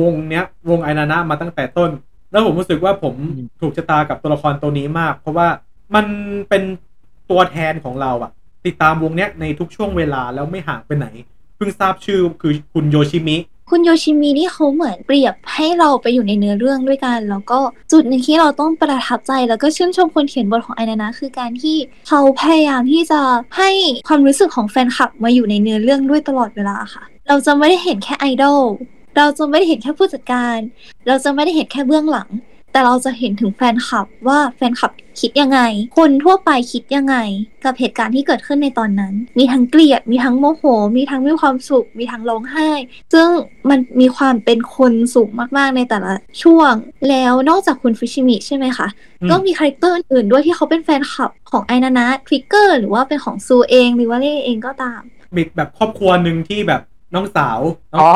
[0.00, 1.90] วงเนี้ย วงไอนานะมาตั้งแต่ต้น
[2.30, 5.48] แล้วผมรู้สึกว่าผมอืมถูกชะตากับตัวละครตัวนี้มาก เพราะว่า
[5.94, 6.06] มัน
[6.48, 6.62] เป็น
[7.30, 8.30] ตัวแทนของเราอะ
[8.66, 11.06] ติดตามวงเนี้ยในทุกช่วงเวลาแล้วไม่ห่างไปไหน
[11.56, 13.36] เพิ่งทราบชื่อคือคุณโยชิมิ
[13.70, 17.58] คุณโยชิมินี่เขาเหมือนเปรียบให้เราไปอยู่ในเนื้อเรื่องด้วยกัน แล้วก็
[17.92, 21.76] จุดหนึ่งที่เราต้องประทับใจแล้วก็ชื่นชมคนเขียนบทของไอนานะ คือการที่
[22.08, 23.20] เขาพยายามที่จะ
[23.56, 23.70] ให้
[24.08, 28.60] ความรู้สึกของแฟนคลับมาอยู่ในเนื้อเรื่องด้วยตลอดเวลาค่ะ เราจะไม่ได้เห็นแค่ไอดอล
[29.16, 30.58] เราจะไม่ได้เห็นแค่ผู้จัดการ
[31.06, 32.28] เราจะไม่ได้เห็นแค่เบื้องหลัง
[32.72, 35.60] แต่เราจะเห็นถึงแฟนคลับว่าแฟนคลับคิดยังไง
[35.98, 37.16] คนทั่วไปคิดยังไง
[37.64, 40.62] กับเหตุการณ์ที่เกิดขึ้นในตอนนั้น มีทั้งเกลียด มีทั้งโมโห
[40.96, 42.70] มีทั้งมีความสุข มีทั้งร้องไห้
[43.14, 43.28] ซึ่ง
[43.68, 46.72] มันมีความเป็นคนสูงมากๆในแต่ละช่วง
[47.08, 48.86] แล้วนอกจากคุณฟิชิมิใช่ไหมคะ
[49.20, 55.00] อืมก็มี character อื่นๆด้วยที่เขาเป็นแฟนคลับของไอนานะทริกเกอร์หรือว่าเป็นของซูเองหรือว่าเล่เองก็ตาม
[55.36, 56.82] มีแบบครอบครัวหนึ่งที่แบบ
[57.14, 57.58] น้องสาว
[57.92, 58.10] น้องอ๋อ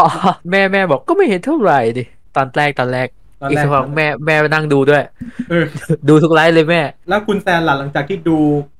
[0.50, 2.04] แม่แม่บอกก็ไม่เห็นเท่าไหร่ดิ
[2.36, 5.02] ตอนแรกตอนแรกต อนอีกแรสักกพักแม่แม่นั่งดูด้วย
[5.50, 5.64] เออ
[6.08, 8.36] ดูทุกไลฟ์เลยแม่ แล้วคุณแซนล่ะหลังจากที่ดู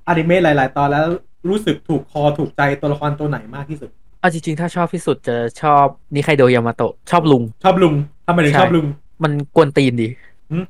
[0.09, 1.05] อนิเมะหลาย ๆ ตอนแล้ว
[1.49, 7.95] รู้สึกถูกคอถูกใจตัวละครตัวไหนมากที่สุดเอาจริง ๆ ถ้าชอบที่สุดจะชอบนิไคโดยามาโตะชอบลุง ชอบลุง
[8.27, 8.87] ทำไมถึงใช่ชอบลุง
[9.23, 10.09] มันกวนตีนดี
[10.53, 10.65] หืม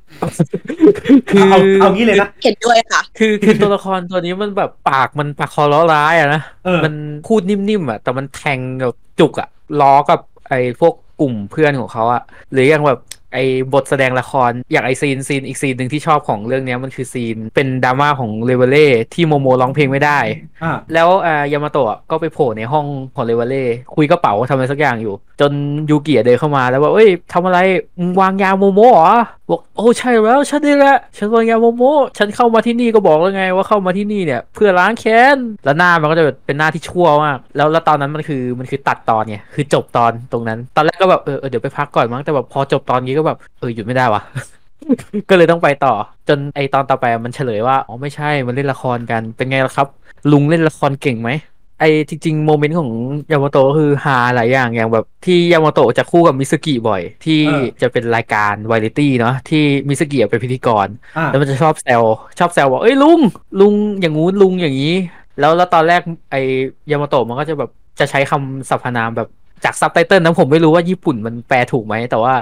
[1.30, 6.94] คือเอาเอางี้เลยนะเห็นด้วยค่ะ คือคือตัวละครตัวนี้มันแบบปากมันปากคอเราะร้ายอะนะเออมัน
[7.26, 9.48] พูดนิ่มๆอะแต่มันแทงแบบจุกอะ
[9.80, 12.98] ล้อกับไอ้พวกกลุ่มเพื่อนของเขาอะหรืออย่างแบบ
[13.37, 20.18] ไอ้บทแสดงละครอย่างไอ scene scene อีก scene หนึ่งที่ชอบของเรื่องเนี้ยมันคือ scene เป็นดราม่าของรีวาเล่ที่โมโมร้องเพลงไม่ได้
[20.64, 23.64] อ่า แล้วอ่ายามาโตะก็ไปโผล่ในห้องของเลเวเล่
[23.96, 25.53] คุยกระเป๋าทำอะไรสักอย่างอยู่จน
[25.90, 27.59] ยูกิเดินเข้ามาแล้วว่าเอ้ยทำอะไร
[27.99, 29.12] มึงวางยาโมโมเหรอ
[29.51, 31.83] บอกโอ้ใช่แล้วฉันนี่แหละฉันวางยาโมโม
[32.18, 44.22] ฉันเข้ามาที่นี่ก็บอกแล้วไงว่าเข้ามาที่นี่เนี่ย เพื่อล้างแค้นแล้วหน้ามันก็จะแบบเป็นหน้าที่ชั่วมากแล้วแล้วตอนนั้นมันคือมันคือตัดตอนไงคือจบตอนตรงนั้น ตอนแรกก็แบบเออเออเดี๋ยวไปพักก่อนมั้งแต่แบบพอจบตอนนี้ก็แบบเออหยุดไม่ได้วะ
[45.31, 45.94] ก็เลยต้องไปต่อ
[46.29, 49.87] จนไอตอนต่อไปมันเฉลยว่าอ๋อไม่ใช่มันเล่นละครกันเป็นไงล่ะครับ
[50.33, 51.31] ลุงเล่นละครเก่งไหม
[51.78, 52.90] ไอจริงๆ moment ของ
[53.32, 60.86] ยามาโตะก็คือฮาหลายอย่างอย่างแบบที่ยามาโตะจะคู่กับมิตสึกิบ่อย ที่เออจะเป็นรายการวาไรตี้เนาะที่มิตสึกิเป็นพิธีกร
[61.16, 62.02] อ่า แล้วมันจะชอบแซว
[62.38, 63.20] ชอบแซวบอกเอ้ยลุง
[63.60, 64.94] ลุงอย่างงู้นลุงอย่างนี้
[65.40, 66.36] แล้วแล้วตอนแรกไอ
[66.90, 69.28] ยามาโตะมันก็จะแบบจะใช้คำสรรพนามแบบ
[69.64, 72.34] จากซับไตเติลนะผมไม่รู้ว่าญี่ปุ่นมันแปลถูกไหมแต่ว่า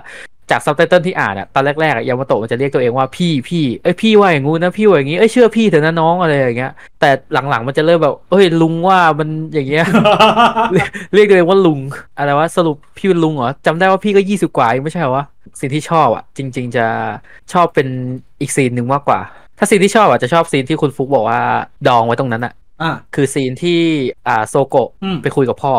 [0.51, 9.85] จากซับไตเติลที่อ่านอะตอนแรกๆอะยามาโตะมันจะเรียกตัวเองว่าพี่พี่เอ้ยพี่ว่าอย่างงู้นนะพี่ว่าอย่างงี้เอ้ยเชื่อพี่เถอะนะน้องอะไรอย่างเงี้ย แต่หลังๆมันจะเริ่มแบบเอ้ยลุงว่ามันอย่างเงี้ย
[10.73, 11.81] เรียกเรียกตัวเองว่าลุง
[12.19, 15.25] อะไรวะสรุปพี่เป็นลุงเหรอจำได้ว่าพี่ก็ยี่สิบกว่าเองไม่ใช่เหรอวะ
[15.61, 16.87] สิ่งที่ชอบอะจริง ๆ จะ
[17.53, 17.89] ชอบเป็น
[18.41, 19.21] อีกซีนหนึ่งมากกว่า
[19.59, 21.41] ถ้าซีนที่ชอบอะจะชอบซีนที่คุณฟุกบอกว่า
[21.89, 22.53] ดองไว้ตรงนั้นอะ
[22.83, 23.81] อ่าคือซีนที่
[24.29, 25.75] อ่าโซโกะอืมไปคุยกับพ่อ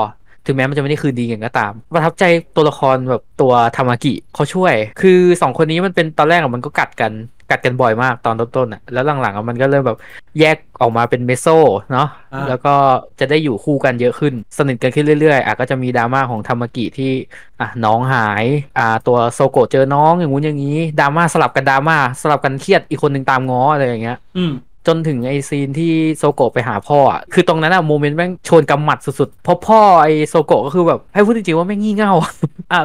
[0.45, 2.23] ถึงแม้มันจะไม่ได้คืนดีกันก็ตาม ประทับใจ
[2.55, 7.11] ตัวละครแบบตัวทามากิเขาช่วย คือสองคนนี้มันเป็นตอนแรกอะมันก็กัดกัน
[7.49, 9.97] กัดกันบ่อยมากตอนต้นๆอะ แล้วหลังๆอะมันก็เริ่มแบบ
[10.39, 11.47] แยกออกมาเป็นเมโซ
[11.91, 12.73] เนาะอ่าแล้วก็
[13.19, 17.11] จะได้อยู่คู่กันเยอะขึ้น สนิทกันขึ้นเรื่อยๆ อะก็จะมีดราม่าของทามากิที่
[17.59, 18.45] อะน้องหาย
[18.77, 24.51] อ่า ตัวโซโกะเจอน้องอย่างงู้นอย่างนี้ ดราม่าสลับกันดราม่าสลับกันเครียดอีกคนหนึ่งตามง้ออะไรอย่างเงี้ย อืม
[24.87, 32.31] จนถึงไอ scene ที่โซโกะไปหาพ่ออะคือตรงนั้นอะ moment แม่งชวนกำหมัดสุดๆเพราะพ่อไอโซโกะก็คือแบบให้พูดจริงๆว่าแม่งงี่เง่า อะ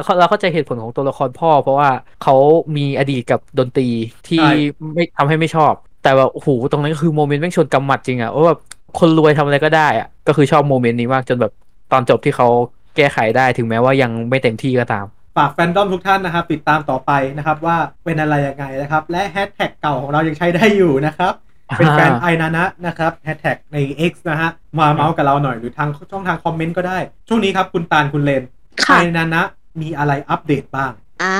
[0.03, 1.89] เขาเราเข้าใจเหตุผลของตัวละครพ่อ เพราะว่า
[2.23, 2.35] เขา
[2.75, 3.87] มีอดีตกับดนตรี
[4.27, 4.51] ที่ใช่
[4.93, 8.59] ไม่ทำให้ไม่ชอบ แต่แบบโอ้โหตรงนั้นก็คือ moment แม่งชวนกำหมัดจริงอะว่าแบบ
[8.99, 11.51] คนรวยทำอะไรก็ได้อะก็คือชอบ moment นี้มากจนแบบ
[11.91, 12.47] ตอนจบที่เขา
[12.95, 15.05] แก้ไขได้ถึงแม้ว่ายังไม่เต็มที่ก็ตาม
[15.37, 21.33] ฝากแฟนดอมทุกท่านนะครับ ติดตามต่อไปนะครับว่าเป็นอะไรยังไงนะครับ และแฮชแท็กเก่าของเรายังใช้ได้อยู่นะครับ
[21.77, 23.77] เป็นแฟนอ่าไอนานะนะครับแฮชแท็กใน
[24.11, 28.43] X นะฮะ มาเมาส์กับเราหน่อยหรือทางช่องทางคอมเมนต์ก็ได้ ช่วงนี้ครับคุณตาลคุณเลน
[28.85, 29.41] ค่ะไอนานะ
[29.81, 30.91] มีอะไรอัปเดตบ้าง
[31.23, 31.37] อ่า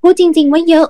[0.00, 0.88] พูดจริง ๆ ว่าเยอะ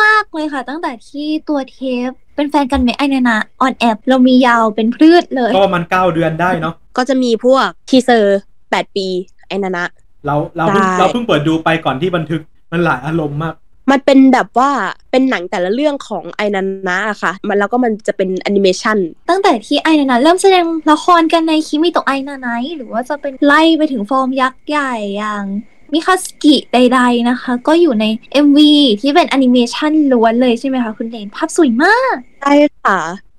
[0.00, 9.06] มาก ๆ เลยค่ะ ตั้งแต่ที่ตัวเทปเป็นแฟนกันไหมไอนานะ on air เรามียาวเป็นพืดเลย ก็มันเก้าเดือนได้เนาะก็จะมีพวก teaser แปดปี
[9.48, 9.84] ไอนานะ
[10.26, 12.40] เราเราเพิ่งได้เราเพิ่งเปิดดูไปก่อนที่บันทึก
[12.72, 13.54] มันหลายอารมณ์มาก
[13.90, 14.70] มันเป็นแบบว่า
[15.10, 18.98] เป็นหนังแต่ละเรื่องของไอนานะอะค่ะ มันแล้วก็มันจะเป็นแอนิเมชัน
[19.30, 25.44] ตั้งแต่ที่ไอนานะเริ่มแสดงละครกันในคิมิโตะไอนานะหรือว่าจะเป็นไล่ไปถึงฟอร์มยักษ์ใหญ่อย่าง
[25.92, 28.04] มิคาซึกิใดๆนะคะ ก็อยู่ใน
[28.44, 28.58] MV
[29.00, 32.98] ที่เป็นแอนิเมชันล้วนเลยใช่ไหมคะคุณเลนภาพสวยมาก ใช่ค่ะ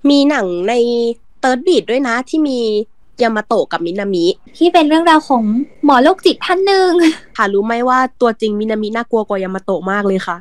[0.09, 0.73] มีหนังใน
[1.39, 2.59] third beat ด้วยนะที่มี
[3.23, 4.25] ยามาโตะกับมินามิ
[4.57, 5.43] ที่เป็นเรื่องราวของ
[5.85, 6.91] หมอโรคจิตท่านหนึ่ง
[7.37, 10.37] ค่ะรู้ไหมว่าตัวจริงมินามิน่ากลัวกว่ายามาโตะมากเลยค่ะ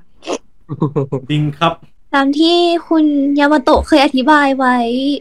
[1.30, 1.72] จริงครับ
[2.14, 2.56] ตามที่
[2.88, 3.04] คุณ
[3.38, 4.76] ยามาโตะเคยอธิบายไว้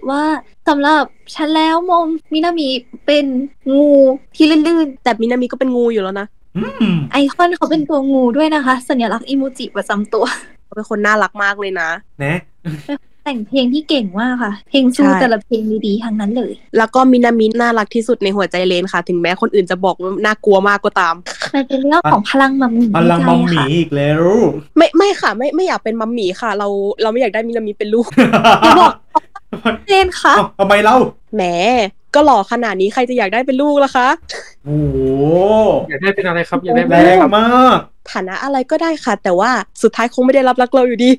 [0.09, 0.23] ว่า
[0.67, 1.03] สำหรับ
[1.35, 2.67] ฉันแล้วมองมินามิ
[3.05, 3.25] เป็น
[3.77, 3.91] งู
[4.35, 10.25] ที่ลื่นแต่มินามิก็เป็นงูอยู่แล้วนะอืมๆไอคอนเขาเป็นตัวงูด้วยนะคะ สัญลักษณ์อิโมจิประจำตัว
[10.65, 11.89] เขาเป็นคนน่ารักมากเลยนะ
[12.23, 12.35] นะ
[13.23, 21.15] แต่งเพลงที่เก่งมากค่ะ เพลงซูใช่แต่ละเพลงดีๆทั้งนั้นเลย แล้วก็มินามิน่ารักที่สุดในหัวใจเลนค่ะ ถึงแม้คนอื่นจะบอกว่าน่ากลัวมากก็ตาม
[21.53, 24.23] มันเป็นเรื่องของพลังมัมมี่พลังมัมหมีค่ะอีกแล้ว
[24.77, 26.67] ไม่ไม่ค่ะ ไม่ไม่อยากเป็นมัมหมีค่ะ เรา
[27.01, 28.05] เราไม่อยากได้มินามิเป็นลูก
[28.63, 28.93] อย่าบอก
[29.89, 30.97] เล่นค่ะเอ้าทำไมเล่า
[31.35, 31.43] แหม
[32.15, 34.07] ก็หล่อขนาดนี้ใครจะอยากได้เป็นลูกล่ะคะ
[34.65, 34.97] โอ้โห
[35.89, 37.79] อยากได้เป็นอะไรครับอยากได้แรเป็นอะไรงครับมาก
[38.11, 39.51] ฐานะอะไรก็ได้ค่ะ แต่ว่า
[39.83, 41.11] สุดท้ายคงไม่ได้รับรักเราอยู่ดี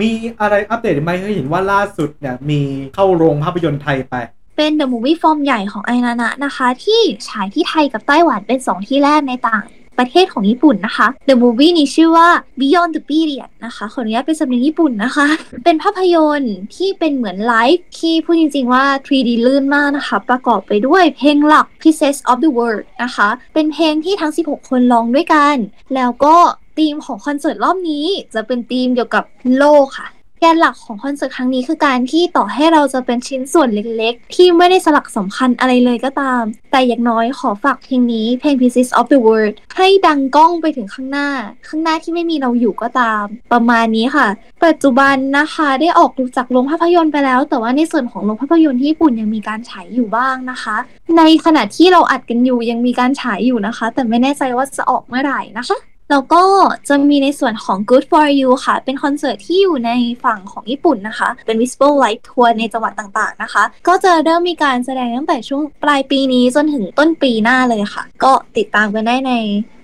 [0.00, 2.60] มีอะไรอัปเดตไหมเห็นว่าล่าสุดเนี่ยมี
[2.94, 4.14] เข้าโรงภาพยนตร์ไทยไป
[4.56, 9.64] เป็นเดอะมูฟวี่ฟอร์มใหญ่ของไอนานะนะคะ ที่ฉายที่ไทยกับไต้หวันเป็น 2 ที่แรกในต่าง
[9.98, 12.28] ประเทศของญี่ปุ่นนะคะ The Movie นี้ชื่อว่า
[12.60, 15.26] Beyond the Period นะคะขออนุญาตเป็นสำเนียงญี่ปุ่นนะคะ
[15.64, 25.56] เป็นภาพยนตร์ที่เป็นเหมือนไลฟ์ที่พูดจริง ๆ ว่า 3D ลื่นมากนะคะ ประกอบไปด้วยเพลงหลัก Pieces of the World นะคะ เป็นเพลงที่ทั้ง 16 คนร้องด้วยกัน
[25.94, 26.36] แล้วก็
[26.78, 29.24] ธีมของคอนเสิร์ตรอบนี้จะเป็นธีมเกี่ยวกับ
[29.58, 30.06] โลกค่ะ
[30.44, 41.28] กนหลักของคอนเสิร์ตครั้งนี้คือการที่ต่อให้เราจะเป็นชิ้นส่วนเล็กๆ ที่ไม่ได้สลักสำคัญอะไรเลยก็ตาม แต่อย่างน้อยขอฝากเพลงนี้เพลง Pieces of the World ให้ดังก้องไปถึงข้างหน้า
[41.68, 44.26] ข้างหน้าที่ไม่มีเราอยู่ก็ตาม ประมาณนี้ค่ะ
[44.64, 50.76] ปัจจุบันนะคะได้ออกจากโรงภาพยนตร์ไปแล้ว แต่ว่าในส่วนของโรงภาพยนตร์ที่ญี่ปุ่นยังมีการฉายอยู่บ้างนะคะ
[51.18, 55.78] ในขณะที่เราอัดกันอยู่ยังมีการฉายอยู่นะคะ แต่ไม่แน่ใจว่าจะออกเมื่อไหร่นะคะ
[56.10, 56.42] แล้วก็
[56.88, 59.90] จะมีในส่วนของ Good for You ค่ะ เป็นคอนเสิร์ตที่อยู่ใน
[60.24, 69.32] ฝั่งของญี่ปุ่นนะคะ เป็น Visible Light Tour ในจังหวัดต่างๆนะคะ ก็จะเริ่มมีการแสดงตั้งแต่ช่วงปลายปีนี้จนถึงต้นปีหน้าเลยค่ะ ก็ติดตามกันได้ใน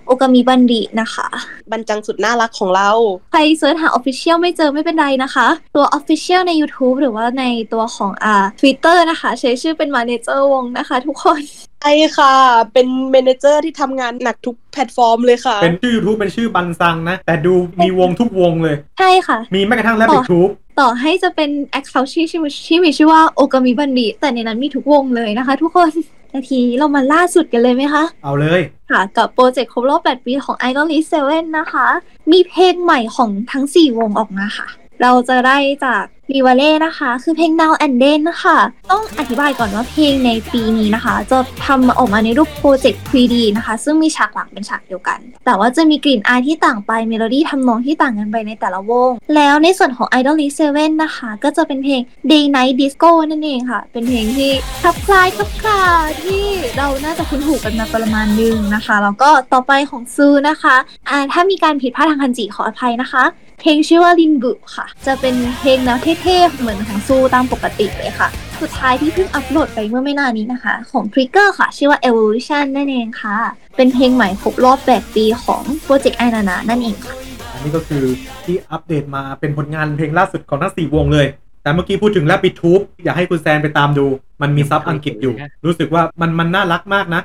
[0.07, 1.27] โอกามิบันดินะคะ
[1.71, 2.89] บรรจังสุดน่ารักของเรา
[3.31, 11.41] ใครเสิร์ชหา Official ไม่เจอไม่เป็นไรนะคะ ตัว Official ใน YouTube หรือว่าในตัวของอ่า Twitter นะคะ ใช้ชื่อเป็น Manager วงนะคะ ทุกคน
[11.81, 12.35] ใช่ค่ะ
[12.73, 20.49] เป็น manager ที่ทำงานหนักทุกแพลตฟอร์มเลยค่ะ เป็นชื่อ YouTube เป็นชื่อบันซังนะ แต่ดูมีวงทุกวงเลย ใช่ค่ะ มีแม้กระทั่งแรปต่อีอกทูบ
[20.81, 25.91] ตต่อให้จะเป็น Account ที่ชื่อที่มีชื่อว่าโอกามิบันริแต่ในนั้นมีทุกวงเลยนะคะ ทุกคน
[26.33, 31.87] นาทีนี้เรามาล่าสุดกันเลยไหมคะ เอาเลย ค่ะ กับ project ครบรอบ 8 ปีของ IDOLiSH7 นะคะ
[32.31, 34.67] มีเพลงใหม่ของทั้ง 4 วงออกมาค่ะ
[35.01, 38.57] เราจะได้จาก รีวาเล่นะคะ คือเพลง Now and Then นะคะ
[38.91, 55.81] ต้องอธิบายก่อนว่าเพลงในปีนี้นะคะ จะทำออกมาในรูปโปรเจกต์ 3D นะคะ ซึ่งมีฉากหลังเป็นฉากเดียวกัน แต่ว่าจะมีกลิ่นอายที่ต่างไปเมโลดี้ทำนองที่ต่างกันไปในแต่ละวง แล้วในส่วนของ IDOLiSH7 นะคะ ก็จะเป็นเพลง Day Night Disco นั่นเองค่ะ เป็นเพลงที่คลับคลายคลับคลา
[56.23, 56.45] ที่
[56.77, 60.75] เราน่าจะคุ้นหูกันมาประมาณนึงนะคะ แล้วก็ต่อไปของซูนะคะ
[61.09, 63.23] อ่าถ้ามีการผิดพลาดทางคันจิขออภัยนะคะ
[63.61, 68.29] เพลงชื่อว่าลินบุค่ะ จะเป็นเพลงแนวเท่ๆ เหมือนของซูตามปกติเลยค่ะ
[68.61, 73.37] สุดท้ายที่เพิ่งอัปโหลดไปเมื่อไม่นานนี้นะคะ ของ Trigger ค่ะ ชื่อว่า Evolution นั่นเองค่ะ
[73.77, 77.15] เป็นเพลงใหม่ครบรอบ 8 ปีของ project ไอนานะนั่นเองค่ะ
[77.53, 78.03] อันนี้ก็คือ
[78.45, 81.25] ที่อัปเดตมาเป็นผลงานเพลงล่าสุดของทั้งสี่วงเลย
[81.63, 84.05] แต่เมื่อกี้พูดถึงแรบบิทูบอยากให้คุณแซนไปตามดู
[84.41, 85.33] มันมี sub อังกฤษอยู่
[85.65, 87.21] รู้สึกว่ามันมันน่ารักมากนะ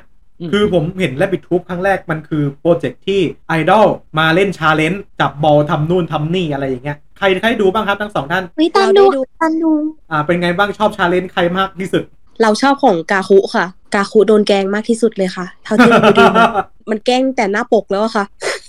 [0.51, 3.85] คือผมเห็นแรบบิทูบครั้งแรกมันคือ project ที่ไอดอล
[4.19, 9.71] มาเล่น challenge จับบอลทำนู่นทำนี่อะไรอย่างเงี้ยใครใครดูบ้างครับทั้งสองท่านวิตันเราดูได้ดูตันดู
[10.11, 12.03] อ่าเป็นไงบ้างชอบ challenge ใครมากที่สุด
[12.41, 16.43] เราชอบของกาคุค่ะ กาคุโดนแกล้งมากที่สุดเลยค่ะ เท่าที่เราดูมา
[16.89, 18.25] มันแกล้งแต่หน้าปกแล้วอะค่ะ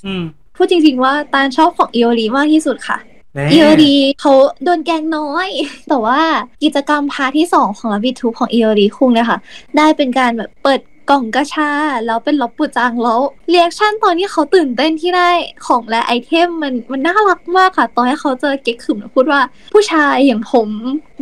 [0.07, 0.22] อืม
[0.57, 2.98] พูดจริง ๆ ว่าตาลชอบของอิโอริมากที่สุดค่ะ
[3.35, 4.33] แน่อิโอริเขา
[4.64, 5.48] โดนแกล้งน้อย
[5.88, 6.20] แต่ว่า
[6.62, 9.38] กิจกรรม part ที่2ของวิทูของอิโอริคุงเนี่ยค่ะ
[9.76, 11.71] ได้เป็นการแบบเปิด กล่องกาชา
[12.07, 15.31] แล้วเป็นล็อบปูจังแล้ว reaction ตอนที่เขาตื่นเต้นที่ได้
[15.66, 19.40] ของและ item มันมันน่ารักมากค่ะ ตอนให้เขาเจอเก๊กขึมพูดว่า
[19.73, 20.68] ผู้ชายอย่างผม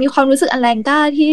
[0.01, 1.33] มีความรู้สึกอันแรงกล้าที่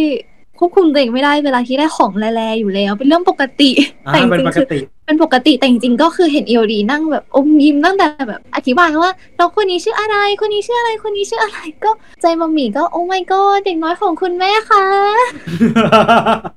[0.60, 3.72] ควบคุมตัวเองไม่ได้เวลาที่ได้ของแร่ๆอยู่แล้ว เป็นเรื่องปกติ
[4.06, 4.68] แต่จเป็นริปงๆกคือ
[5.14, 14.86] ติเป็นปกติแต่จริงๆก็คือเห็นเอลดีนั่งแบบอมยิ้มตั้งแต่แบบอธิบายว่าน้องคนนี้ชื่ออะไร คนนี้ชื่ออะไรคนนี้ชื่ออะไรก็ใจมัมมี่ก็โอ้ my god เด็กน้อยของคุณแม่ค่ะ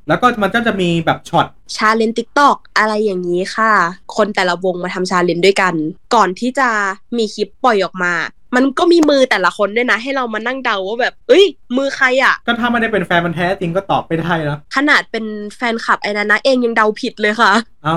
[0.08, 3.72] แล้วก็มันก็จะมีแบบช็อตชาเลนติ๊กตอกอะไรอย่างนี้ค่ะ
[4.16, 5.74] คนแต่ละวงมาทำชาเลนด้วยกัน
[6.14, 6.68] ก่อนที่จะ
[7.16, 8.14] มีคลิปปล่อยออกมา
[8.56, 11.44] มันก็มีมือแต่ละคนด้วยนะ ให้เรามานั่งเดาว่าแบบ เอ้ย
[11.76, 15.24] มือใครอะก็ถ้าไม่ได้เป็นแฟนมันธุ์แท้จริงก็ตอบไม่ได้นะขนาดเป็น
[15.56, 17.52] แฟนคลับไอ้นานะเองยังเดาผิดเลยค่ะ
[17.84, 17.96] เอา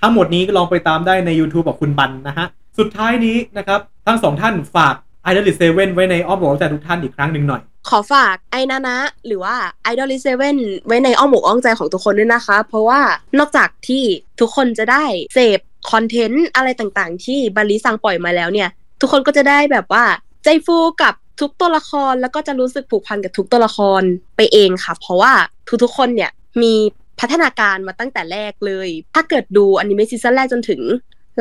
[0.00, 2.46] ทั้งหมดนี้ก็ลองไปตามได้ใน YouTube ของคุณบันนะฮะ
[2.78, 4.94] สุดท้ายนี้นะครับ ทั้งสองท่านฝาก
[5.30, 9.54] i d o l เซเว่นไว้ในอ้อมอกอ้อมใจทุกท่านอีกครั้งหนึ่งหน่อย ขอฝากไอ้นานะ หรือว่า
[9.90, 13.00] Idol Seven ไว้ในอ้อมอกอ้อมใจของทุกคนด้วยนะคะ เพราะว่า
[13.38, 14.04] นอกจากที่
[14.40, 15.60] ทุกคนจะได้เสพ
[15.90, 18.68] คอนเทนต์อะไรต่างๆ ที่บาลีสั่งปล่อยมาแล้วเนี่ย
[19.00, 20.04] ทุกคนก็จะได้แบบว่า
[20.44, 24.02] ใจฟูกับทุกตัวละครแล้วก็จะรู้สึกผูกพันกับทุกตัวละคร
[24.36, 25.32] ไปเองค่ะ เพราะว่า
[25.82, 26.30] ทุกๆคนเนี่ย
[26.62, 26.74] มี
[27.20, 30.80] พัฒนาการมาตั้งแต่แรกเลย ถ้าเกิดดูอนิเมะซีซั่นแรกจนถึง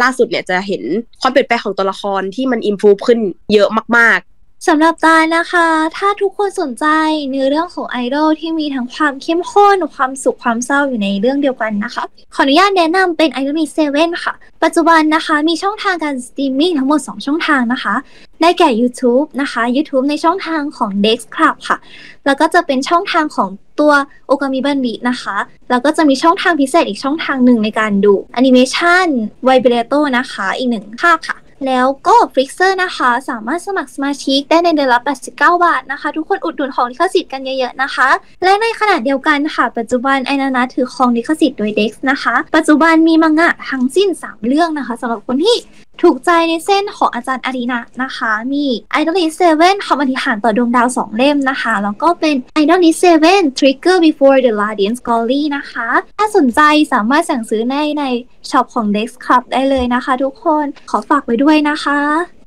[0.02, 0.84] ล่าสุดเนี่ยจะเห็น
[1.22, 3.20] ความเปลี่ยนแปลงของตัวละครที่มันอิมพูฟขึ้น
[3.54, 6.86] เยอะมากๆสำหรับตาลนะคะ ถ้าทุกคนสนใจ
[7.32, 12.04] ในเรื่องของไอดอลที่มีทั้งความเข้มข้นความสุขความเศร้าอยู่ในเรื่องเดียวกันนะคะ
[12.36, 13.62] ขออนุญาตแนะนำเป็น Idol m
[13.94, 17.96] 7ค่ะ ปัจจุบันนะคะมีช่องทางการสตรีมมิ่งทั้งหมด 2 ช่องทางนะคะ
[18.42, 21.78] ได้แก่ YouTube นะคะ YouTube ในช่องทางของ Dex Club ค่ะ
[22.26, 23.50] แล้วก็จะเป็นช่องทางของ
[23.80, 23.92] ตัว
[24.28, 25.38] โอกามิบันบินะคะ
[25.70, 29.08] แล้วก็จะมีช่องทางพิเศษอีกช่องทางหนึ่งในการดูแอนิเมชัน
[29.44, 38.08] Vibrato นะคะ อีกหนึ่งภาคค่ะแล้วก็ f r i x e r นะคะ สามารถสมัครสมาชิกได้ในเดือนละ89 บาทนะคะ ทุกคนอุดหนุนของลิขสิทธิ์กันเยอะๆนะคะ
[38.44, 45.56] และในขณะเดียวกันค่ะ ปัจจุบันไอนานะถือครองลิขสิทธิ์โดย Dex นะคะ ปัจจุบันมีมังงะทั้งสิ้น 3 เรื่องนะคะสำหรับคนที่
[46.04, 48.66] ถูกใจในเส้นของอาจารย์อารีนะนะคะ มี
[49.00, 56.62] Idol List 7คำอธิษฐานต่อดวงดาว 2 เล่มนะคะ แล้วก็เป็น IDOLiSH7 Trigger Before the Radiant Glory นะคะ ถ้าสนใจ
[56.94, 58.04] สามารถสั่งซื้อในใน
[58.50, 62.00] ช็อปของ Dex Club ได้เลยนะคะทุกคนขอฝากไว้ด้วยนะคะ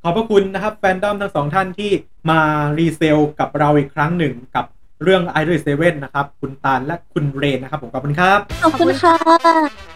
[0.02, 1.90] ขอบพระคุณนะครับแฟนดอมทั้งสองท่านที่
[2.30, 2.40] มา
[2.78, 4.66] resale กับเราอีกครั้งหนึ่งกับ
[5.02, 9.16] เรื่อง i d o l 7นะครับ คุณตาลและคุณเรนนะครับ ผมขอบคุณครับ ขอบคุณค่ะ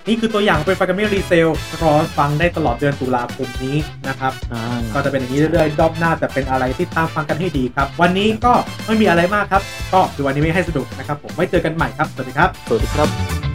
[0.08, 1.48] นี่คือตัวอย่างเป็นฟากามิ resale
[1.82, 3.76] รอฟังได้ตลอดเดือนตุลาคมนี้
[4.08, 4.60] นะครับอ่า
[4.94, 8.52] ก็จะเป็นอย่างนี้เรื่อยๆรอบหน้าจะเป็นอะไรที่ตามฟังกันให้ดีครับ วันนี้ก็
[8.86, 13.45] ไม่มีอะไรมากครับ ก็ดูอนิเมะให้สนุกนะครับ ผมไว้เจอกันใหม่ครับ สวัสดีครับ สวัสดีครับ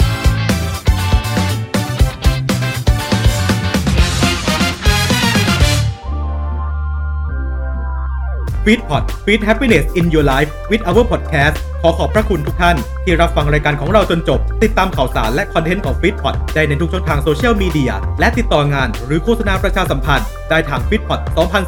[8.65, 11.55] f e e d p o t Feed Happiness in Your Life with our podcast
[11.81, 20.99] ขอขอบพระคุณทุกท่าน ที่รับฟังรายการของเราจนจบ ติดตามข่าวสารและคอนเทนต์ของ f e e d p o t ได้ในทุกช่องทางโซเชียลมีเดียและติดต่องานหรือโฆษณาประชาสัมพันธ์ ได้ทาง f e e
[20.99, 21.19] d p o t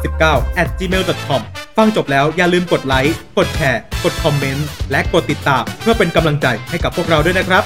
[0.06, 1.40] 2019 at gmail.com
[1.76, 7.64] ฟังจบแล้วอย่าลืมกดไลค์กดแชร์กดคอมเมนต์และกดติดตามเพื่อเป็นกำลังใจให้กับพวกเราด้วยนะครับ